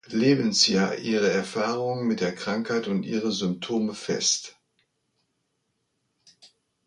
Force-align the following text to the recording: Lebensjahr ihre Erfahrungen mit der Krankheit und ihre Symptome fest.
Lebensjahr 0.09 0.95
ihre 0.95 1.29
Erfahrungen 1.29 2.07
mit 2.07 2.21
der 2.21 2.33
Krankheit 2.33 2.87
und 2.87 3.03
ihre 3.03 3.31
Symptome 3.31 3.93
fest. 3.93 4.57